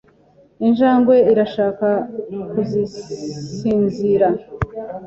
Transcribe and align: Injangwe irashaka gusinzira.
Injangwe 0.65 1.15
irashaka 1.31 1.87
gusinzira. 2.53 4.27